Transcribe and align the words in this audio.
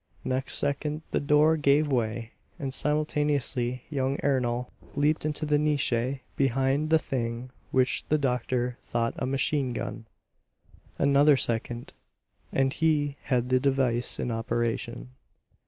Next 0.25 0.55
second 0.55 1.03
the 1.11 1.19
door 1.19 1.55
gave 1.57 1.91
way, 1.91 2.31
and 2.57 2.73
simultaneously 2.73 3.83
young 3.91 4.17
Ernol 4.23 4.71
leaped 4.95 5.25
into 5.27 5.45
the 5.45 5.59
niche 5.59 5.93
behind 6.35 6.89
the 6.89 6.97
thing 6.97 7.51
which 7.69 8.03
the 8.09 8.17
doctor 8.17 8.79
thought 8.81 9.13
a 9.19 9.27
machine 9.27 9.73
gun. 9.73 10.07
Another 10.97 11.37
second, 11.37 11.93
and 12.51 12.73
he 12.73 13.17
had 13.25 13.49
the 13.49 13.59
device 13.59 14.17
in 14.19 14.31
operation. 14.31 15.11